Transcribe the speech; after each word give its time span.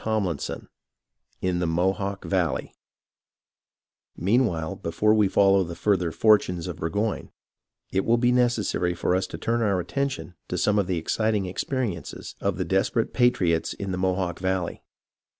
CHAPTER 0.03 0.25
XXI 0.29 0.67
IN 1.41 1.59
THE 1.59 1.67
MOHAWK 1.67 2.25
VALLEY 2.25 2.73
Meanwhile, 4.17 4.77
before 4.77 5.13
we 5.13 5.27
follow 5.27 5.63
further 5.75 6.07
the 6.09 6.15
fortunes 6.15 6.65
of 6.65 6.77
Burgoyne, 6.77 7.29
it 7.91 8.03
will 8.03 8.17
be 8.17 8.31
necessary 8.31 8.95
for 8.95 9.15
us 9.15 9.27
to 9.27 9.37
turn 9.37 9.61
our 9.61 9.79
attention 9.79 10.33
to 10.47 10.57
some 10.57 10.79
of 10.79 10.87
the 10.87 10.97
exciting 10.97 11.45
experiences 11.45 12.33
of 12.41 12.57
the 12.57 12.65
desperate 12.65 13.13
patriots 13.13 13.73
in 13.73 13.91
the 13.91 13.97
Mohawk 13.99 14.39
Valley. 14.39 14.81